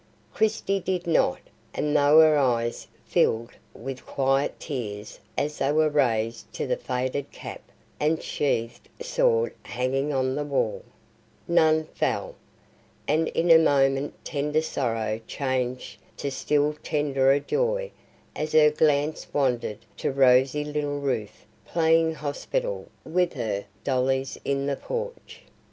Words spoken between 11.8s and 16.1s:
fell; and in a moment tender sorrow changed